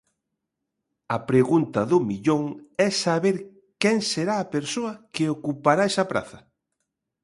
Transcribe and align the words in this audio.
A 1.15 1.17
pregunta 1.29 1.79
do 1.91 1.97
millón 2.09 2.43
é 2.85 2.87
saber 3.03 3.35
quen 3.81 3.97
será 4.11 4.35
a 4.39 4.49
persoa 4.55 4.93
que 5.13 5.31
ocupará 5.35 5.83
esa 5.91 6.05
praza. 6.11 6.39